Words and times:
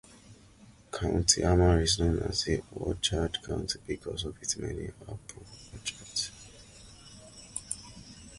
County 0.91 1.43
Armagh 1.43 1.83
is 1.83 1.99
known 1.99 2.17
as 2.23 2.45
the 2.45 2.63
"Orchard 2.71 3.37
County" 3.43 3.77
because 3.85 4.23
of 4.25 4.35
its 4.41 4.57
many 4.57 4.87
apple 4.87 5.19
orchards. 5.73 6.31